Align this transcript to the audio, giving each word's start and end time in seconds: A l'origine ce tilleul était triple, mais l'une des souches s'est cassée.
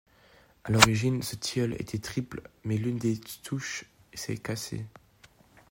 A 0.63 0.71
l'origine 0.71 1.21
ce 1.21 1.35
tilleul 1.35 1.75
était 1.79 1.99
triple, 1.99 2.41
mais 2.63 2.75
l'une 2.77 2.97
des 2.97 3.19
souches 3.43 3.85
s'est 4.15 4.35
cassée. 4.37 4.87